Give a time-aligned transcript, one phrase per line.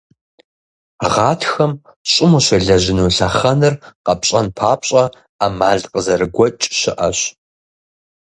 [1.11, 1.71] Гъатхэм
[2.11, 3.73] щӀым ущелэжьыну лъэхъэнэр
[4.05, 5.03] къэпщӀэн папщӀэ,
[5.39, 7.19] Ӏэмал къызэрыгуэкӀ щыӀэщ.